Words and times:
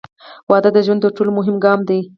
•واده 0.49 0.69
د 0.73 0.77
ژوند 0.85 1.01
تر 1.03 1.11
ټولو 1.17 1.31
مهم 1.39 1.55
ګام 1.65 1.79
دی. 1.89 1.99